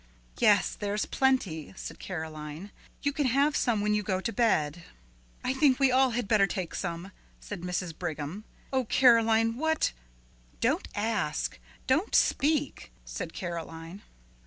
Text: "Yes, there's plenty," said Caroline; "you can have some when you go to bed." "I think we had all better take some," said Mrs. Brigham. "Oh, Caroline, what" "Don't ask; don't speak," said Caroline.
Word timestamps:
"Yes, 0.39 0.73
there's 0.73 1.05
plenty," 1.05 1.75
said 1.77 1.99
Caroline; 1.99 2.71
"you 3.03 3.13
can 3.13 3.27
have 3.27 3.55
some 3.55 3.81
when 3.81 3.93
you 3.93 4.01
go 4.01 4.19
to 4.19 4.33
bed." 4.33 4.83
"I 5.43 5.53
think 5.53 5.77
we 5.79 5.89
had 5.89 5.93
all 5.95 6.21
better 6.23 6.47
take 6.47 6.73
some," 6.73 7.11
said 7.39 7.61
Mrs. 7.61 7.95
Brigham. 7.95 8.43
"Oh, 8.73 8.85
Caroline, 8.85 9.57
what" 9.57 9.91
"Don't 10.59 10.87
ask; 10.95 11.59
don't 11.85 12.15
speak," 12.15 12.91
said 13.05 13.31
Caroline. 13.33 14.01